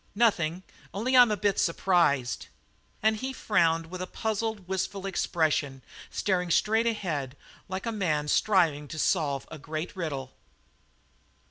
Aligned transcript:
"Nothing. 0.15 0.63
Only 0.95 1.15
I'm 1.15 1.29
a 1.29 1.37
bit 1.37 1.59
surprised." 1.59 2.47
And 3.03 3.17
he 3.17 3.31
frowned 3.33 3.85
with 3.85 4.01
a 4.01 4.07
puzzled, 4.07 4.67
wistful 4.67 5.05
expression, 5.05 5.83
staring 6.09 6.49
straight 6.49 6.87
ahead 6.87 7.37
like 7.69 7.85
a 7.85 7.91
man 7.91 8.27
striving 8.27 8.87
to 8.87 8.97
solve 8.97 9.47
a 9.51 9.59
great 9.59 9.95
riddle. 9.95 10.33